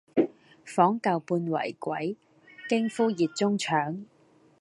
[0.65, 2.17] 訪舊半為鬼，
[2.71, 4.03] 驚呼熱中腸。